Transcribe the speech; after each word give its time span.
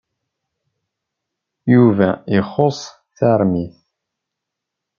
Yuba 1.73 2.09
ixuṣ 2.37 2.79
tarmit. 3.17 3.75